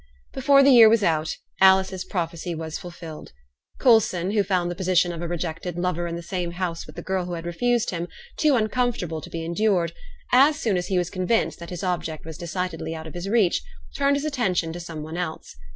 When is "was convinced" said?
10.97-11.59